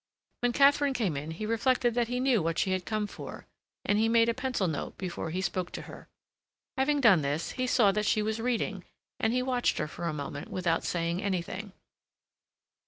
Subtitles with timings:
[0.39, 3.45] When Katharine came in he reflected that he knew what she had come for,
[3.85, 6.07] and he made a pencil note before he spoke to her.
[6.75, 8.83] Having done this, he saw that she was reading,
[9.19, 11.73] and he watched her for a moment without saying anything.